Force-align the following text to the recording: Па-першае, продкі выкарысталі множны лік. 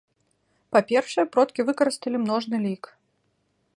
Па-першае, 0.75 1.25
продкі 1.35 1.67
выкарысталі 1.69 2.17
множны 2.25 2.57
лік. 2.67 2.83